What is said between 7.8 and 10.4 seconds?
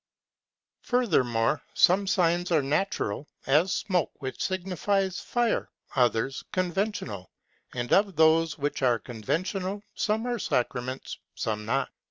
of those which are conventional, some are